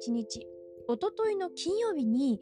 [0.00, 0.46] 21日。
[0.88, 2.40] おとといの金曜日に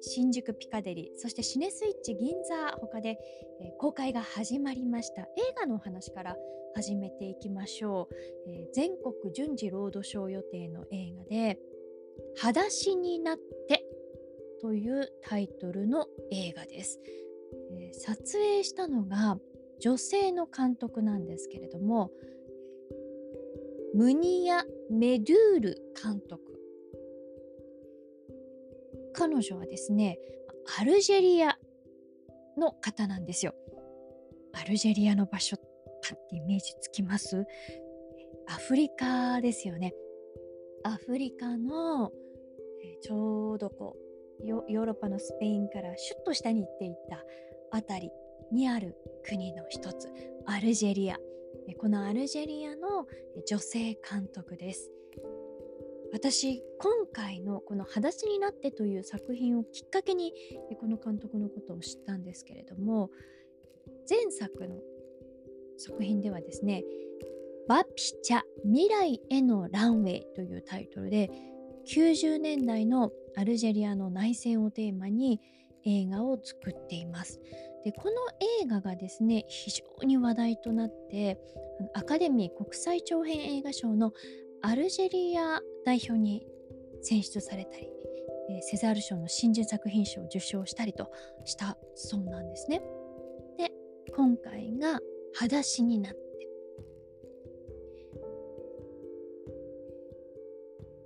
[0.00, 3.18] 新宿ピカデリそしてシネスイッチ銀座他で、
[3.60, 5.22] えー公開が始まりました。
[5.22, 6.36] 映画のお話から
[6.74, 8.14] 始めていきましょう、
[8.48, 11.58] えー全国順次ロードショー予定の映画で
[12.38, 13.84] 「裸足になって」
[14.62, 17.00] というタイトルの映画です、
[17.72, 19.38] えー撮影したのが
[19.80, 22.12] 女性の監督なんですけれども
[23.94, 26.51] ムニア・メドゥール監督。
[29.12, 30.18] 彼女はですね
[30.78, 31.58] アルジェリア
[32.58, 33.54] の方なんですよ。
[34.52, 35.56] アルジェリアの場所
[36.02, 37.44] パッてイメージつきます？
[38.48, 39.94] アフリカですよね。
[40.84, 42.10] アフリカの
[42.84, 43.96] えちょうどこ
[44.42, 47.24] うヨヨーロッパのスペインからシュッと下に行っていった
[47.70, 48.10] あたり
[48.50, 50.08] にある国の一つ。
[50.46, 51.16] アルジェリア。
[51.68, 54.90] えこのアルジェリアのえ女性監督です。
[56.12, 60.34] 私今回のこの「裸足になって」という作品をきっかけに
[60.78, 63.10] この監督のことを知ったんですけれども
[64.08, 64.80] 前作の
[65.78, 66.84] 作品ではですね
[67.66, 71.30] 「バピチャ未来へのランウェイ」というタイトルで
[71.86, 75.40] 90年代のアルジェリアの内戦をテーマに
[75.84, 77.40] 映画を作っています。
[77.84, 78.14] でこの
[78.62, 81.40] 映画がですね非常に話題となって
[81.94, 84.12] アカデミー国際長編映画賞の
[84.60, 86.46] アルジェリア代表に
[87.02, 87.88] 選出されたり、
[88.50, 91.10] えーセザール賞の新人作品賞を受賞したりと
[91.44, 92.80] したそうなんですね。
[93.58, 93.72] で
[94.14, 95.00] 今回が
[95.34, 96.20] 「裸足になって」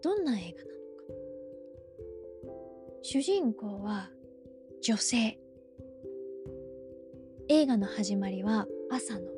[0.03, 1.05] どんな映画なのか。
[3.03, 4.11] 主人公は
[4.83, 5.39] 女性。
[7.49, 9.31] 映画の始まりは朝の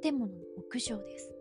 [0.00, 1.37] 建物の屋上です。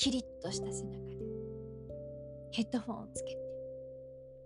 [0.00, 1.18] キリッとした背中で
[2.52, 3.36] ヘッドフォンをつけて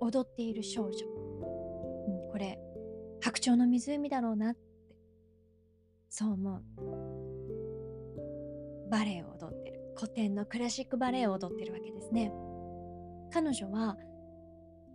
[0.01, 2.59] 踊っている少女、うん、これ
[3.23, 4.61] 白鳥の湖だろうなって
[6.11, 6.63] そう思う。
[8.91, 9.81] バレエを踊ってる。
[9.97, 12.33] 古典のクラシックバレエを踊ってるわけですね。
[13.33, 13.97] 彼女は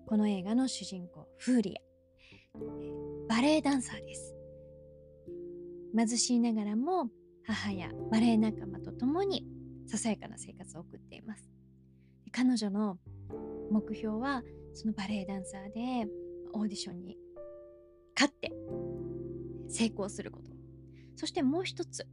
[0.07, 1.81] この映画の主人公フーリア。
[3.29, 4.35] バレエダンサーです。
[5.95, 7.09] 貧しいながらも
[7.45, 9.45] 母やバレエ仲間と共に
[9.89, 11.43] ささやかな生活を送っています。
[12.31, 12.99] 彼女の
[13.71, 14.43] 目標は
[14.75, 16.07] そのバレエダンサーで
[16.53, 17.17] オーディションに
[18.15, 18.51] 勝って
[19.67, 20.51] 成功すること。
[21.15, 22.05] そしてもう一つ、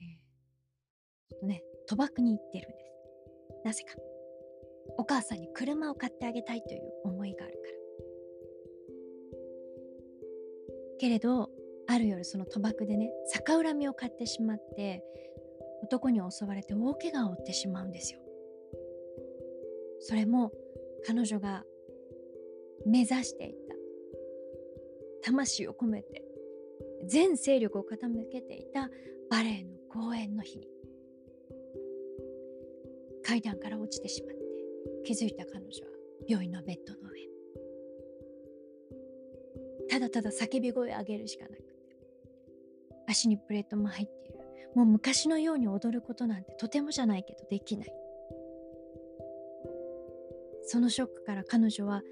[0.00, 3.64] えーね賭博に行ってるんです。
[3.64, 3.94] なぜか。
[4.96, 7.74] お母さんに車を買ってあげたいという思いがあるから。
[11.00, 11.50] けれど
[11.88, 15.02] ある夜その賭博でね逆恨みを買ってしまって
[15.90, 18.20] 男に襲われて大怪我を負ってしまうんですよ。
[19.98, 20.52] それも
[21.04, 21.64] 彼女が
[22.86, 23.74] 目指していた。
[25.22, 26.22] 魂を込めて
[27.06, 28.88] 全勢力を傾けていた
[29.28, 30.68] バレエの公演の日に。
[33.24, 34.40] 階段から落ちてしまって
[35.04, 35.70] 気づいた彼女は
[36.26, 37.20] 病院のベッドの上。
[39.88, 41.64] ただただ叫び声を上げるしかなくて
[43.08, 44.39] 足にプレートも入っている
[44.74, 47.94] もう昔のように踊ることなんてとてもじゃないけどできない。
[50.62, 52.02] そのショックから彼女は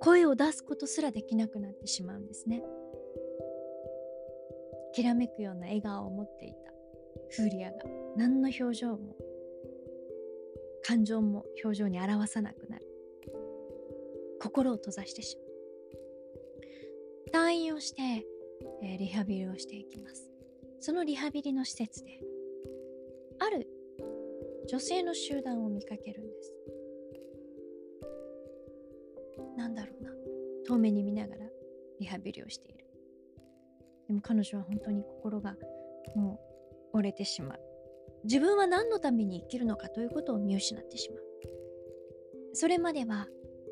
[0.00, 2.62] 声を出すことすらできなくなってしまうんですね。
[4.92, 6.72] きらめくような笑顔を持っていた
[7.30, 7.76] フーリアが
[8.16, 9.16] 何の表情も
[10.82, 12.86] 感情も表情に表さなくなる。
[14.40, 15.42] 心を閉ざしてしま
[17.42, 17.46] う。
[17.50, 18.02] 退院をして、
[18.82, 20.27] えーリハビリをしていきます。
[20.80, 22.20] そのリハビリの施設で
[23.38, 23.68] ある
[24.68, 26.52] 女性の集団を見かけるんです。
[29.56, 30.10] なんだろうな。
[30.66, 31.46] 遠目に見ながら
[31.98, 32.84] リハビリをしている。
[34.08, 35.56] でも彼女は本当に心が
[36.14, 36.38] も
[36.92, 37.60] う折れてしまう。
[38.24, 41.24] 自分は何のために生きるのかということを見失ってしまう。
[42.52, 43.26] それまでは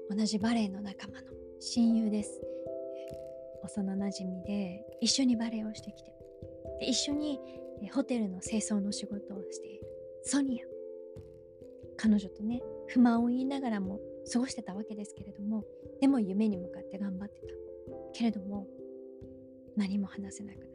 [0.09, 1.29] 同じバレエの仲間の
[1.61, 2.41] 親友です。
[3.63, 6.16] 幼なじみで一緒にバレエをしてきて。
[6.81, 7.41] で一緒に
[7.93, 9.87] ホテルの清掃の仕事をしている
[10.23, 10.67] ソニア。
[11.99, 13.99] 彼女とね不満を言いながらも
[14.31, 15.65] 過ごしてたわけですけれども
[16.01, 17.47] でも夢に向かって頑張ってた。
[18.13, 18.67] けれども
[19.77, 20.71] 何も話せなくなる。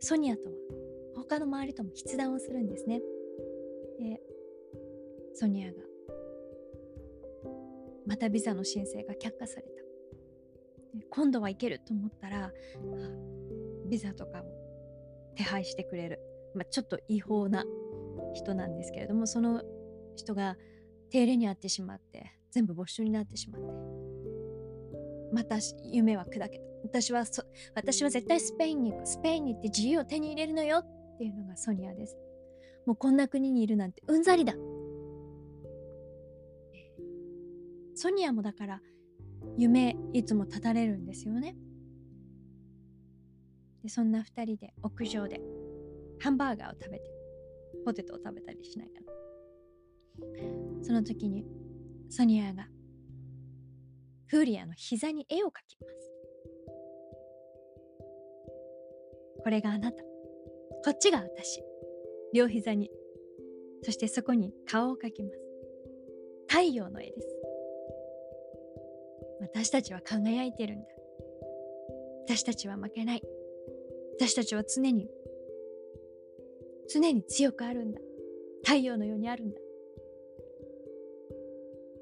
[0.00, 0.50] ソニアとは
[1.14, 3.00] 他の周りとも筆談をするんですね。
[3.98, 4.20] で
[5.34, 5.74] ソニアが
[8.06, 9.68] またビザの申請が却下された。
[11.10, 12.52] 今度は行けると思ったら
[13.88, 14.44] ビザとかを
[15.36, 16.20] 手配してくれる、
[16.54, 17.64] まあ、ちょっと違法な
[18.34, 19.62] 人なんですけれどもその
[20.16, 20.56] 人が
[21.10, 24.06] 手入れに遭ってしまって全部没収になってしまって。
[25.32, 26.64] また夢は砕けた。
[26.84, 27.42] 私はそ
[27.74, 32.16] 私は絶対スペインに行くスペインに行って自由を手に入れるのよっていうのがソニアです。
[32.86, 34.54] もうこんな国にいるなんてうんざりだ。
[37.94, 38.80] ソニアもだから
[39.56, 41.56] 夢いつも立たれるんですよね。
[43.86, 45.40] でそんな2人で屋上で
[46.18, 47.04] ハンバーガーを食べて
[47.84, 49.06] ポテトを食べたりしながら。
[50.82, 51.44] その時に
[52.10, 52.66] ソニアが
[54.26, 56.12] フーリアの膝に絵を描きます。
[59.44, 60.02] これがあなた。
[60.84, 61.62] こっちが私。
[62.34, 62.90] 両膝に。
[63.82, 65.38] そしてそこに顔を描きます。
[66.48, 67.28] 太陽の絵です。
[69.42, 70.88] 私たちは輝いてるんだ。
[72.28, 73.22] 私たちは負けない。
[74.18, 75.08] 私たちは常に
[76.88, 78.00] 常に強くあるんだ。
[78.64, 79.58] 太陽のようにあるんだ。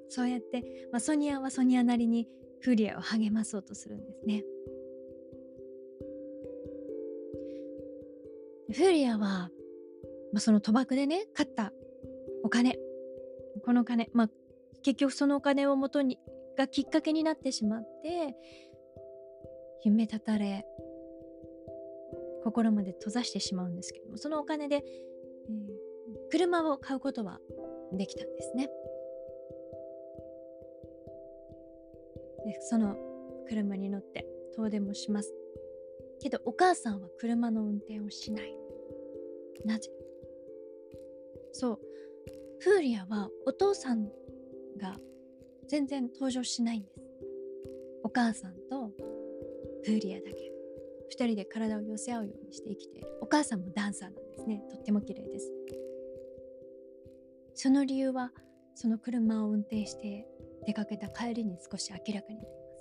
[0.09, 2.29] そうやって、まあ、ソニアはソニアなりに
[2.61, 4.45] フリアを励まそうとするんですね。
[8.73, 9.51] フリアは、ま
[10.37, 11.73] あ、その賭博でね勝った
[12.43, 12.79] お金。
[13.65, 14.31] この金、まあ、
[14.83, 16.19] 結局そのお金をもとに
[16.57, 18.37] がきっかけになってしまって
[19.85, 20.65] 夢たたれ
[22.45, 27.41] 心まで閉ざしてしまうんですけどもそのお金で、えー、車を買うことは
[27.93, 28.71] できたんですね。
[32.45, 32.97] でその
[33.49, 35.33] 車に乗って遠出もします。
[36.21, 38.55] けどお母さんは車の運転をしない。
[39.65, 39.91] なぜ？
[41.53, 41.79] そう
[42.61, 44.05] フーリアはお父さん
[44.77, 44.99] が
[45.69, 47.01] 全然登場しないんです。
[48.03, 48.91] お母さんと
[49.85, 50.54] フーリアだけ。
[51.17, 53.09] 2人で体を寄せ合うようにして生きている。
[53.21, 54.63] お母さんもダンサーなんですね。
[54.71, 55.51] とっても綺麗です。
[57.55, 58.33] その理由は、
[58.75, 60.27] その車を運転して
[60.67, 62.75] 出かけた帰りに少し明らかになります。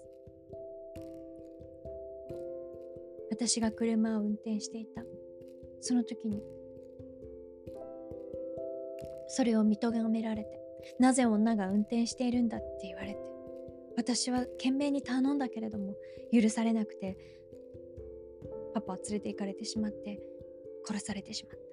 [3.32, 5.04] 私が車を運転していた。
[5.82, 6.42] その時に、
[9.28, 10.64] それを認められて、
[11.00, 13.20] なぜ女が運転しているんだって言われて
[13.96, 15.96] 私は懸命に頼んだけれども
[16.32, 17.18] 許されなくて
[18.74, 20.20] パパは連れて行かれてしまって
[20.86, 21.64] 殺されてしまった。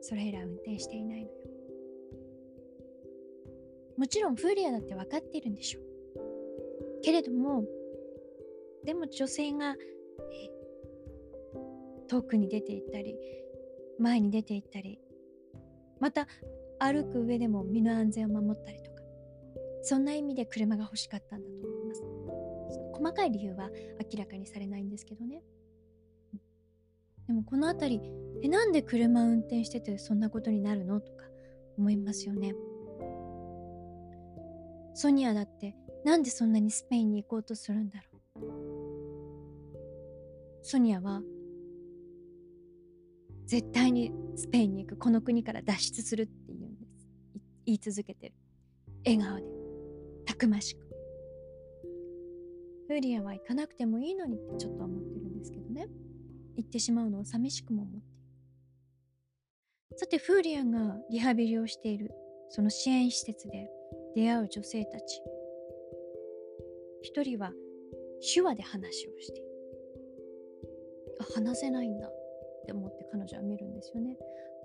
[0.00, 1.36] それ以来運転していないのよ。
[3.96, 7.00] もちろんフーリアだって分かっているんでしょう。
[7.02, 7.64] けれども
[8.84, 9.76] でも女性が
[12.08, 13.16] 遠くに出て行ったり
[13.98, 15.00] 前に出て行ったり
[16.00, 16.26] また
[16.78, 19.02] 歩く上でも身の安全を守ったりとか
[19.82, 22.02] そんな意味で車が欲しかったんだと思います。
[22.94, 23.70] 細かい理由は
[24.12, 25.42] 明らかにされないんですけどね。
[27.26, 28.12] でもこの辺り
[28.42, 31.00] えなんで車運転しててそんなことになるの？
[31.00, 31.24] とか
[31.78, 32.54] 思いますよね。
[34.94, 38.44] ソニアだってなんでそんなにスペインに行こうとするんだろう？
[40.62, 41.22] ソニアは
[43.46, 47.08] 絶対にスペインに行くこの国から脱出するっていうんです。
[47.64, 48.34] 言い続けてる。
[49.06, 49.44] 笑顔で。
[50.24, 50.80] たくましく。
[52.88, 55.88] フーリアは行かなくてもいいのにってちょっと思ってるんですけどね。
[56.56, 62.10] 行ってしまうのを寂しくも思っているさてフーリアンがリハビリをしている
[62.50, 63.68] その支援施設で
[64.14, 65.22] 出会う女性たち
[67.02, 67.52] 一人は
[68.34, 69.48] 手話で話をしている
[71.20, 72.08] あ話せないんだ
[72.62, 74.16] って思って彼女は見るんですよね。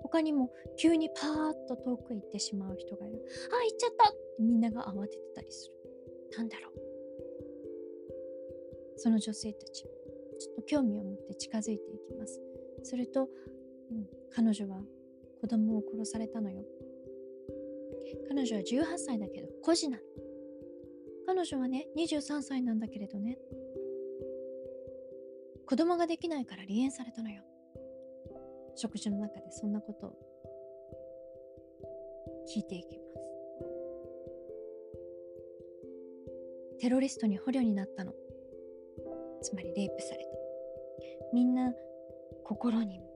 [0.02, 3.24] 他にも急にパーッと遠く行ってしまう人がいる。
[3.50, 5.74] あ、行っちゃったってみんなが慌ててたりする。
[6.36, 6.74] なんだろう。
[8.96, 9.84] その女性たち、
[10.38, 12.40] ちょっと興味を持って近づいていきます。
[12.84, 13.28] すると、
[13.90, 14.80] うん、彼女は
[15.40, 16.64] 子供を殺されたのよ。
[18.28, 20.02] 彼女は18歳だけど孤児なの。
[21.26, 23.38] 彼女はね、23歳なんだけれどね、
[25.66, 27.42] 子供ができないから離縁されたのよ。
[28.78, 30.16] 食事の中でそんなことを
[32.48, 33.08] 聞いていきます
[36.80, 38.12] テロリストに捕虜になったの
[39.42, 40.30] つまりレイプされた
[41.32, 41.72] みんな
[42.44, 43.08] 心にも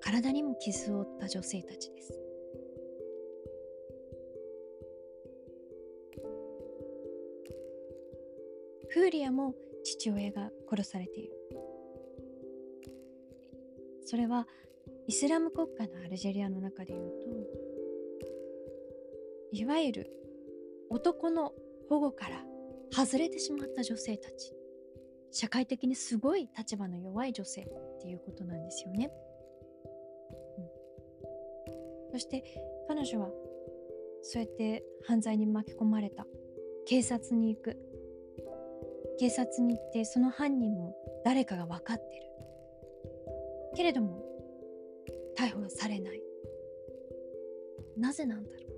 [0.00, 2.18] 体にも傷を負った女性たちです。
[8.88, 11.32] フーリアも父親が殺されている。
[14.04, 14.48] それは
[15.06, 17.26] イスラム国家のアルジェリアの中でいうと
[19.52, 20.10] いわゆる
[20.88, 21.52] 男の
[21.88, 22.44] 保護から
[22.90, 24.52] 外れてしまった女性たち。
[25.32, 27.66] 社会的にすごい立場の弱い女性っ
[28.00, 29.12] ていうことなんですよね。
[30.58, 30.60] う
[32.08, 32.42] ん、そして
[32.88, 33.30] 彼女は
[34.22, 36.26] そうやって犯罪に巻き込まれた。
[36.86, 37.76] 警察に行く。
[39.18, 42.26] 警察に行ってその犯人も誰かが分かってる。
[43.76, 44.22] けれども
[45.38, 46.22] 逮捕はされない。
[47.96, 48.70] なぜなんだろう。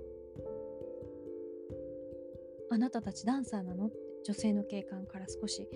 [2.69, 3.87] あなたたちダンサーなの？
[3.87, 5.67] って女性の警官から少し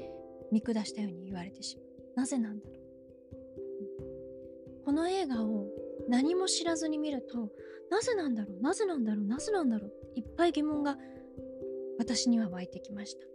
[0.51, 1.85] 見下したように言われてしまう。
[2.15, 2.75] なぜなんだろう、
[4.85, 5.67] この映画を
[6.07, 7.51] 何も知らずに見ると
[7.89, 10.97] なぜなんだろうなぜなんだろうなぜなんだろういっぱい疑問が
[11.99, 13.25] 私には湧いてきました。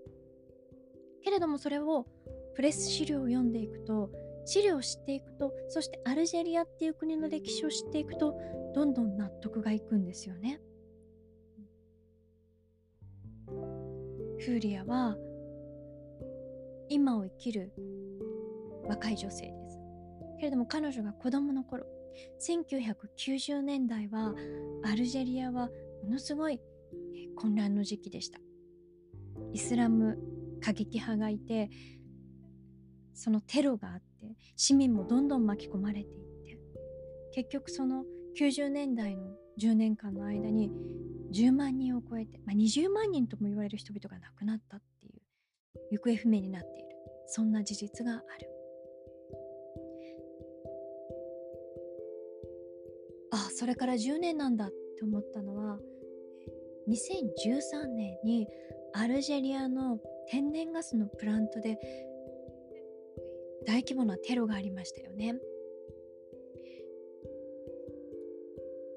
[1.22, 2.06] けれどもそれを
[2.54, 4.10] プレス資料を読んでいくと
[4.44, 8.34] 資料を知っていくとそしてアルジェリアっていう国の歴史を知っていくと
[8.74, 10.60] どんどん納得がいくんですよね。
[13.46, 15.16] フーリアは
[16.92, 17.72] 今を生きる
[18.86, 19.78] 若い女性です。
[20.38, 21.86] けれども彼女が子供の頃
[22.46, 24.34] 1990年代は
[24.84, 25.68] アルジェリアは
[26.04, 26.60] ものすごい
[27.36, 28.38] 混乱の時期でした。
[29.52, 30.18] イスラム
[30.60, 31.70] 過激派がいて
[33.14, 36.58] そのテロがあって市民もどんどん巻き込まれていって
[37.32, 38.04] 結局その
[38.38, 39.22] 90年代の
[39.60, 40.70] 10年間の間に
[41.32, 44.80] 10万人を超えて、まあ、20万人とも言われる人々が亡くなった
[45.92, 46.88] 行方不明になっている。
[47.26, 48.48] そんな事実がある。
[53.30, 55.78] あそれから10年なんだって思ったのは
[56.88, 58.46] 2013年に
[58.94, 59.98] アルジェリアの
[60.30, 61.78] 天然ガスのプラントで
[63.66, 65.34] 大規模なテロがありましたよね。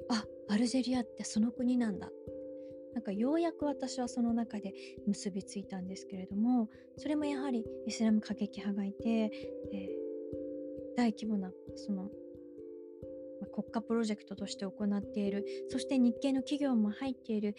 [0.09, 2.09] あアルジェリアってその国なんだ。
[2.95, 4.73] なんかようやく私はその中で
[5.05, 12.09] 結びついたんですけれどもそれもやはりイスラム過激派がいて、えー、大規模なその、
[13.53, 17.55] 国家プロジェクトとして行っているそして日系の企業も入っている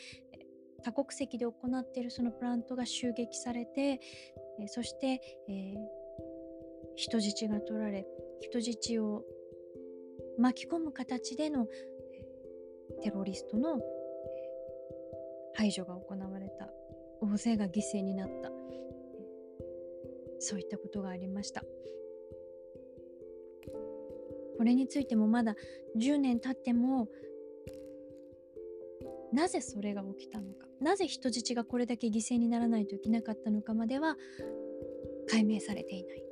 [0.83, 4.01] 多国籍で行っているそのプラントが襲撃されて、
[4.69, 5.77] そして、えー、
[6.95, 8.07] 人質が取られ
[8.41, 9.25] 人質を
[10.39, 11.67] 巻き込む形での
[13.03, 13.81] テロリストの
[15.57, 16.71] 排除が行われた。
[17.21, 18.51] 大勢が犠牲になった。
[20.39, 21.63] そういったことがありました。
[24.59, 25.55] これについてもまだ
[25.99, 27.09] 10年経っても
[29.33, 30.67] なぜそれが起きたのか。
[30.81, 34.17] なぜ人質がこれだけ犠牲にならないといけなかったのかまでは
[35.29, 36.23] 解明されていない。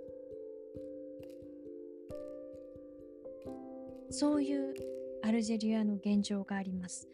[4.11, 4.75] そういう
[5.23, 7.09] アルジェリアの現状があります。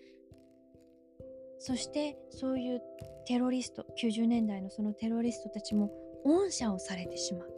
[1.60, 2.82] そしてそういう
[3.26, 5.92] テロリスト90年代のそのテロリストたちも
[6.24, 7.50] 恩赦をされてしまう。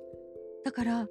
[0.64, 1.08] だから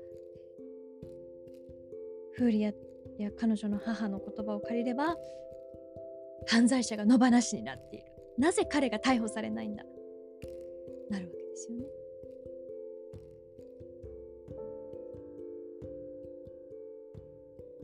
[2.33, 2.73] フーリア
[3.17, 5.15] や彼女の母の言葉を借りれば
[6.47, 8.05] 犯罪者が野放しになっている。
[8.37, 9.85] なぜ彼が逮捕されないんだ。
[11.09, 11.85] なるわけですよね。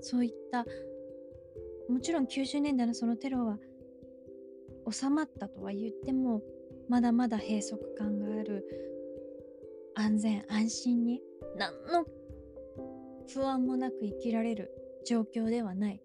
[0.01, 0.65] そういった
[1.89, 3.57] もちろん90年代のそのテロは
[4.89, 6.41] 収まったとは言っても
[6.89, 8.65] まだまだ閉塞感がある
[9.95, 11.21] 安全安心に
[11.57, 12.05] 何の
[13.27, 14.71] 不安もなく生きられる
[15.05, 16.01] 状況ではない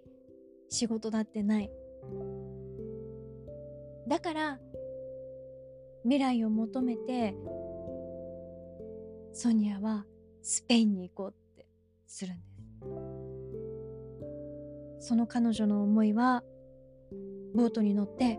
[0.69, 1.71] 仕事だってない。
[4.09, 4.59] だから
[6.03, 7.35] 未来を求めて
[9.33, 10.05] ソニアは
[10.43, 11.67] スペインに行こうって
[12.07, 12.43] するんで
[15.01, 15.09] す。
[15.09, 16.43] その彼女の思いは
[17.55, 18.39] ボートに乗って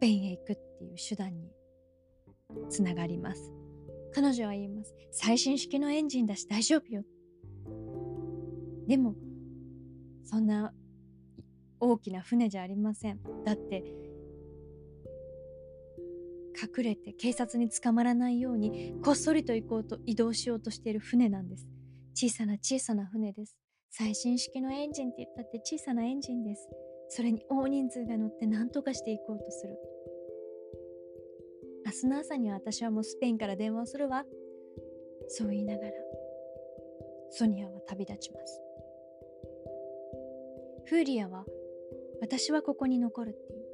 [0.00, 1.50] スペインへ行くっていう手段に
[2.68, 3.52] つながります。
[4.14, 4.94] 彼女は言います。
[5.12, 7.02] 最新式のエンジンだし大丈夫よ。
[8.86, 9.14] でも
[10.24, 10.72] そんな
[11.80, 13.20] 大きな船じゃありません。
[13.44, 13.84] だって
[16.60, 21.66] 隠れて警察に捕まらないようにこっそりと行こうと移動しようとしている船なんです。
[22.14, 23.56] 小さな小さな船です。
[23.90, 26.68] 最新式のエンジンって言ったって小さなエンジンです。
[27.08, 29.76] それに大人数が乗って何とかしていこうとする。
[31.86, 34.24] 明日の朝には私はもうスペインから電話をするわ。
[35.28, 35.92] そう言いながら
[37.30, 38.60] ソニアは旅立ちます。
[40.86, 41.44] フーリアは
[42.20, 43.66] 私はここに残るって言いま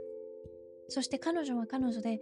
[0.88, 2.21] すそして彼女は彼女で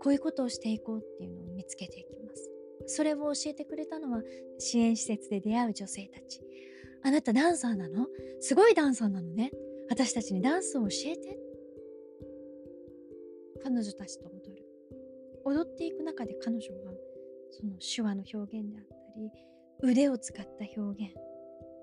[0.00, 2.50] こういうことをしていこうっていうのを見つけていきます。
[2.86, 4.22] それを教えてくれたのは
[4.58, 6.40] 支援施設で出会う女性たち。
[7.02, 8.06] あなたダンサーなの？
[8.40, 9.50] すごいダンサーなのね。
[9.88, 11.38] 私たちにダンスを教えて。
[13.62, 14.64] 彼女たちと踊る。
[15.44, 16.92] 踊っていく中で彼女は
[17.50, 19.30] その手話の表現であったり
[19.82, 21.14] 腕を使った表現。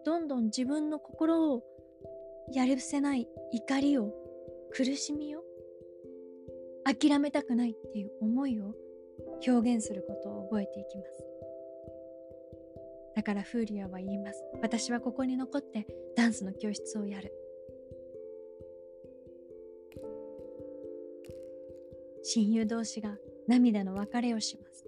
[0.05, 1.63] どんどん自分の心を
[2.53, 4.13] やるせない怒りを
[4.72, 5.41] 苦しみを
[6.84, 8.74] 諦めたくないっていう思いを
[9.48, 11.25] 表現することを覚えていきます。
[13.15, 14.43] だからフーリアは言います。
[14.62, 17.34] 私はここに残ってダンスの教室をやる。
[22.23, 24.85] 親友同士が涙の別れをします。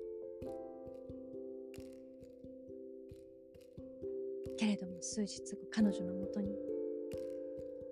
[4.57, 6.55] けれども数日後彼女のもとに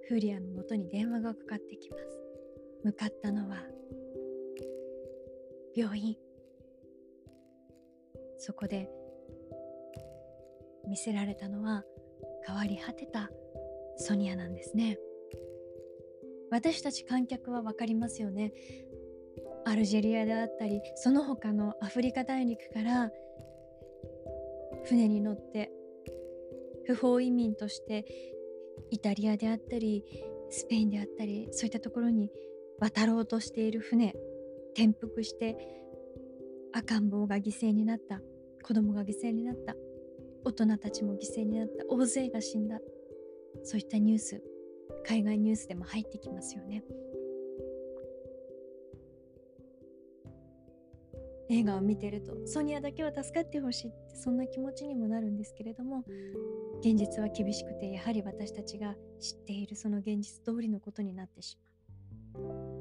[0.08, 2.04] フーリアのもとに電話がかかってきます。
[2.84, 3.58] 向かったのは
[5.76, 6.16] 病院。
[8.38, 8.90] そこで
[10.88, 11.84] 見せられたのは
[12.46, 13.30] 変わり果てた
[13.98, 14.98] ソニアなんですね。
[16.50, 18.52] 私たち観客は分かりますよね。
[19.66, 23.12] アルジェリアであったりその他のアフリカ大陸から
[24.86, 25.72] 船に乗って
[26.86, 28.06] 不法移民として
[28.90, 30.04] イタリアであったり
[30.50, 32.30] スペインであったりそういったところに
[32.80, 34.16] 渡ろうとしている船
[34.76, 35.58] 転覆して
[36.74, 38.22] 赤ん坊が犠牲になった
[38.64, 39.76] 子供が犠牲になった
[40.44, 42.80] 大人たちも犠牲になった大勢が死んだ
[43.64, 44.42] そういったニュース
[45.06, 46.84] 海外ニュースでも入ってきますよね。
[51.52, 56.06] 映画を見てるとソニアだけは助かってほしいってそんな気持ちにもなるんですけれども
[56.80, 61.58] 現実は厳しくてやはり私たちが知っているその現実通りのことになってし
[62.34, 62.72] まう。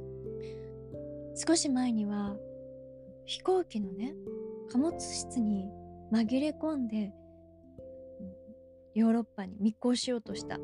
[1.37, 2.37] 少し前には
[3.25, 4.15] 飛行機のね
[4.71, 5.69] 貨物室に
[6.13, 7.13] 紛れ込んで
[8.95, 10.59] ヨーロッパに密航しようとした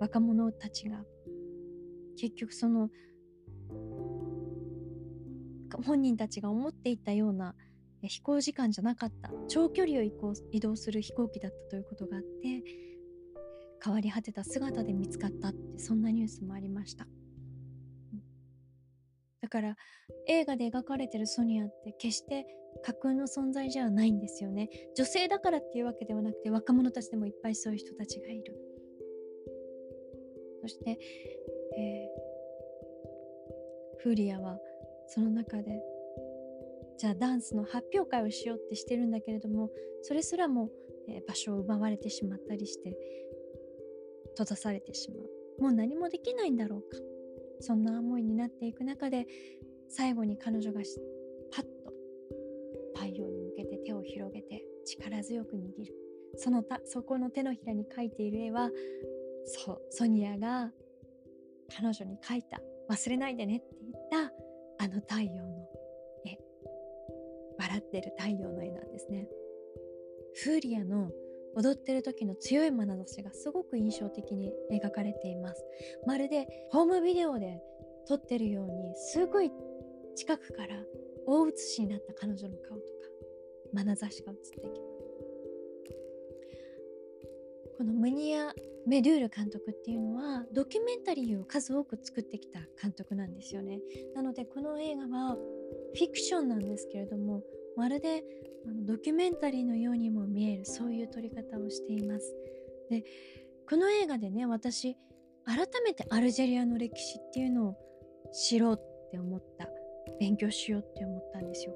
[0.00, 1.04] 若者たちが
[2.16, 2.90] 結局その
[5.76, 7.54] 本人たちが思っていたような
[8.02, 12.62] 飛行時間じゃなかった長距離を移動する飛行機だったということがあって
[13.84, 17.06] 変わり果てた姿で見つかったってそんなニュースもありました。
[19.40, 19.76] だから
[20.26, 22.44] 映画で描かれてるソニアって決して
[22.82, 24.68] 架空の存在じゃないんですよね。
[24.96, 28.56] 女性だからっていうわけではなくて若者たちでもいっぱいそういう人たちがいる。
[30.62, 34.58] そして、えー、フーリアは
[35.08, 35.82] その中で。
[36.98, 39.70] じゃあダンスの発表会をしようってしてるんだけれども
[40.02, 40.68] それすらも、
[41.08, 42.96] え、場所を奪われてしまったりして
[44.30, 45.62] 閉ざされてしまう。
[45.62, 46.98] もう何もできないんだろうか。
[47.60, 49.26] そんな思いになっていく中で
[49.88, 50.80] 最後に彼女が
[51.50, 51.92] パッと
[52.94, 55.94] 太陽に向けて手を広げて力強く握る。
[56.36, 58.70] そのたそこの手のひらに描いている絵は
[59.44, 60.72] そうソニアが
[61.76, 62.60] 彼女に描いた。
[62.90, 63.77] 忘れないでねって。
[64.78, 65.68] あの太陽の
[66.24, 66.38] 絵
[67.58, 69.28] 笑ってる太陽の絵なんですね。
[70.44, 71.10] フーリアの
[71.54, 75.64] 踊ってる時の強い眼差しがすごく印象的に描かれています。
[76.06, 77.60] まるでホームビデオで
[78.06, 79.50] 撮ってるようにすごい
[80.14, 80.76] 近くから
[81.26, 84.97] 大写しになった彼女の顔とか眼差しが映ってきます。
[87.78, 88.52] このムニア・
[88.86, 93.78] メドゥール監督っていうのはドキュメンタリーを数多く作ってきた監督なんですよね。
[94.14, 97.42] なのでこの映画はフィクションなんですけれども
[97.76, 98.24] まるで
[98.84, 102.34] ドキュメンタリーのようにも見えるそういう撮り方をしています。
[102.90, 103.04] で
[103.68, 104.96] この映画でね私
[105.44, 107.76] 改めてアルジェリアの歴史っていうのを
[108.32, 109.68] 知ろうって思った。
[110.18, 111.74] 勉強しようって思ったんですよ。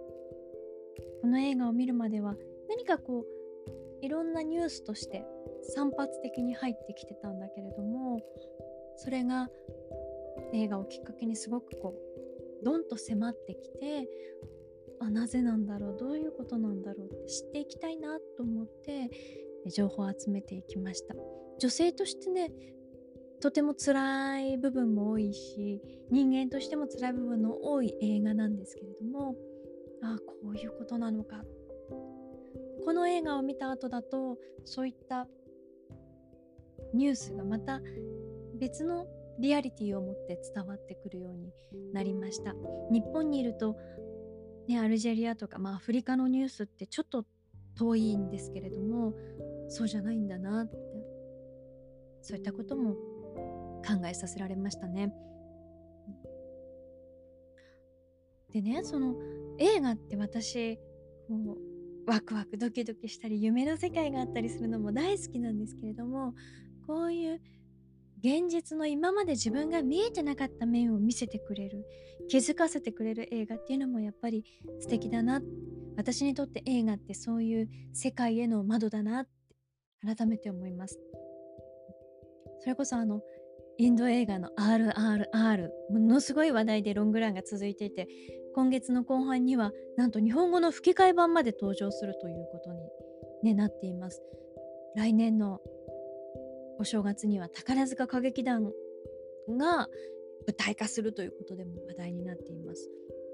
[1.21, 2.35] この映画を見るまでは
[2.69, 5.25] 何かこういろんなニュースとして
[5.63, 8.21] 散発的に入ってきてたんだけれども
[8.97, 9.49] それが
[10.53, 14.09] 映画をきっかけにすごくこうドンと迫ってきて
[15.01, 19.11] あなぜなんだろうどういうことなんだろうって知っていきたいなと思って
[19.71, 21.15] 情報を集めていきました。
[21.59, 22.53] 女性としてね
[23.41, 29.35] とても辛い部分も多いし人間としても辛い部分の多い映画なんですけれども
[30.03, 31.43] ああこういうことなのか。
[32.85, 35.29] この映画を見た後だとそういった
[36.95, 37.81] ニュースがまた
[38.59, 39.07] 別の
[39.39, 41.53] リアリティを持って伝わってくるように
[41.93, 42.55] なりました
[42.91, 43.77] 日本にいると
[44.69, 47.25] ね、アルジェリアとか、まあ、アフリカのニュースってちょっと
[47.77, 49.13] 遠いんですけれども
[49.69, 50.77] そうじゃないんだなって
[52.21, 52.95] そういったことも
[53.85, 55.13] 考えさせられましたね。
[58.53, 59.17] でねその
[59.59, 60.79] 映画って私
[61.29, 61.57] もう
[62.07, 66.35] ワクワクドキドキしたり夢の世界があったりするのも大好きなんですけれども
[66.93, 67.41] こういう
[68.19, 71.87] 現実の今まで自分が見えてなかった面を見せてくれる
[72.29, 74.45] 気づかせてくれる映画っていうのもやっぱり
[74.79, 75.41] 素敵だな。
[75.97, 79.31] 私にとって映画ってそういう世界への窓だなって
[80.17, 81.01] 改めて思います。
[82.61, 83.23] それこそあの
[83.79, 88.07] インド映画の RRR ものすごい話題でロングランが続いていて
[88.55, 92.81] 今月の後半にはなんと日本語の吹き替え版まで登場するということに、
[93.43, 94.23] ね、なっています。
[94.95, 95.59] 来年の
[96.79, 98.65] お正月には宝塚歌劇団
[99.49, 99.89] が
[100.47, 102.89] 舞台化するということでも話題になっています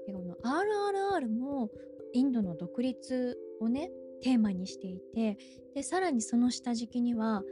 [0.05, 1.69] でこの RRR も
[2.13, 3.89] インドの独立をね
[4.21, 5.37] テーマにしていて
[5.75, 7.43] でさらにその下敷きには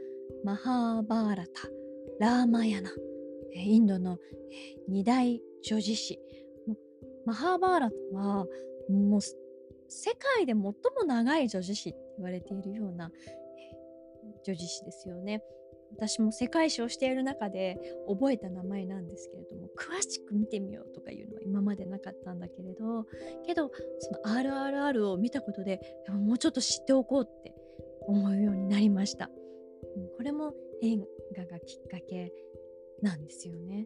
[0.44, 1.70] マハーバーラタ
[2.20, 2.92] ラーマヤナ
[3.54, 4.18] インドの
[4.88, 6.20] 二大女子誌
[7.26, 8.46] マハーバーラタは
[8.90, 9.22] もう
[9.90, 10.74] 世界で最も
[11.06, 13.12] 長い女子誌って言われているような
[14.46, 15.42] 女子誌ですよね。
[15.92, 23.06] 私も世界史をしている中で覚えた名前なんですけれども詳しく見てみようとかいうのは今までなかったんだけれど
[23.46, 27.54] けどその RRR を見たことでもうちょっと知っておこうって
[28.08, 29.30] 思うようになりました。
[30.18, 30.98] これも映
[31.36, 32.32] 画がきっかけ
[33.02, 33.86] なんですよね。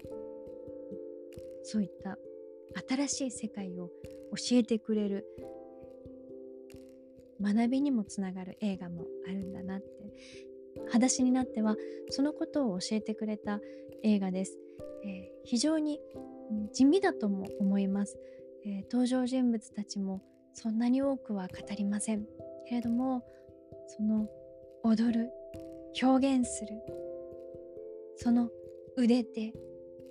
[1.64, 2.18] そういった
[3.08, 5.26] 新しい世界を教えてくれる
[7.42, 9.88] 学びにもつながる映画もあるんだなって
[10.88, 11.76] 裸足になっては
[12.10, 13.60] そのことを教えてくれた
[14.04, 14.58] 映画です、
[15.06, 16.00] えー、非常に
[16.74, 18.18] 地味だとも思います、
[18.66, 20.22] えー、登場人物たちも
[20.54, 22.26] そんなに多くは語りません。
[22.68, 23.24] けれども
[23.88, 24.28] その
[24.84, 25.30] 踊る
[26.02, 26.82] 表現する
[28.18, 28.50] その
[28.96, 29.54] 腕で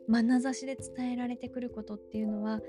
[0.08, 2.60] 眼差しで伝えられてくることっていうのは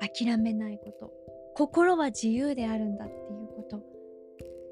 [0.00, 1.12] 諦めないこと。
[1.54, 3.45] 心は自由であるんだっていう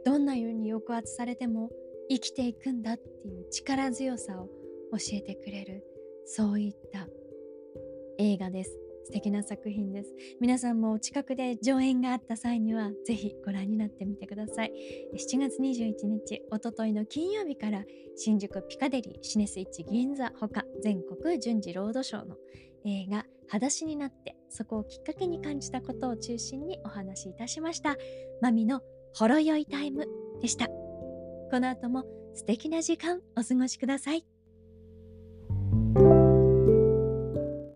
[0.04, 1.70] どんなように抑圧されても
[2.10, 4.46] 生きていくんだっていう力強さを
[4.92, 5.84] 教えてくれる
[6.26, 7.08] そういった
[8.18, 8.78] 映画です。
[9.04, 10.14] 素敵な作品です。
[10.40, 14.72] 皆さんも近くで上演があった際にはぜひご覧になってみてください。
[15.14, 17.84] 7月21日おとといの金曜日から
[18.16, 22.36] 新宿ピカデリーシネスイッチ銀座ほか全国順次ロードショーの
[22.86, 27.96] 映画「裸足になって」そこをきっかけに感じたことを中心にお話しいたしました。
[28.40, 28.80] マミの
[29.14, 30.08] ほろ酔いタイム
[30.42, 30.66] でした。
[30.66, 34.26] この後も素敵な時間お過ごしください。